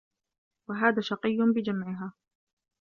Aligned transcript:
وَهَذَا 0.69 1.01
شَقِيٌّ 1.01 1.37
بِجَمْعِهَا 1.55 2.13